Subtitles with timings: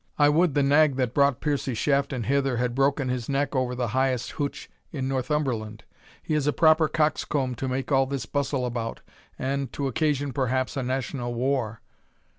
[0.17, 3.89] I would the nag that brought Piercie Shafton hither had broken his neck over the
[3.89, 5.83] highest heuch in Northumberland!
[6.23, 9.01] He is a proper coxcomb to make all this bustle about,
[9.37, 11.81] and to occasion perhaps a national war!"